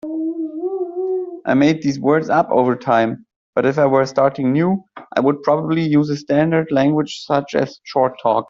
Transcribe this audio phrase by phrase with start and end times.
[1.45, 4.83] I made these words up over time, but if I were starting new
[5.15, 8.39] I would probably use a standard language such as Short Talk.